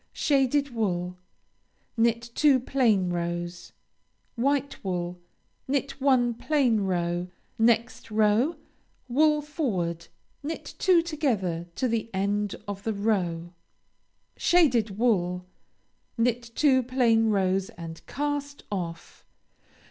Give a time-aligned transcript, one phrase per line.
[0.13, 1.19] Shaded wool
[1.95, 3.71] Knit two plain rows.
[4.35, 5.19] White wool
[5.67, 7.27] Knit one plain row.
[7.59, 8.55] Next row;
[9.07, 10.07] wool forward,
[10.41, 13.53] knit two together to the end of the row.
[14.37, 15.45] Shaded wool
[16.17, 19.23] Knit two plain rows and cast off.